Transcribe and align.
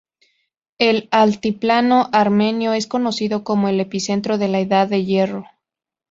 El 0.79 1.09
Altiplano 1.11 2.09
Armenio 2.11 2.73
es 2.73 2.87
conocido 2.87 3.43
como 3.43 3.67
el 3.69 3.79
"epicentro 3.79 4.39
de 4.39 4.47
la 4.47 4.59
Edad 4.59 4.87
de 4.87 5.05
Hierro". 5.05 5.45